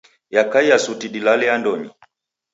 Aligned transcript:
Yakaia 0.35 0.77
suti 0.85 1.07
dilale 1.13 1.45
andonyi. 1.55 1.89